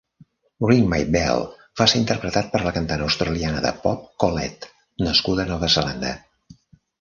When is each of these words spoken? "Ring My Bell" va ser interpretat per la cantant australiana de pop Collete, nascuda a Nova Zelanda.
"Ring 0.69 0.85
My 0.93 0.97
Bell" 1.15 1.43
va 1.81 1.85
ser 1.91 1.99
interpretat 2.03 2.49
per 2.53 2.61
la 2.67 2.71
cantant 2.77 3.03
australiana 3.09 3.61
de 3.67 3.75
pop 3.85 4.09
Collete, 4.25 4.73
nascuda 5.09 5.45
a 5.45 5.47
Nova 5.53 5.71
Zelanda. 5.77 6.17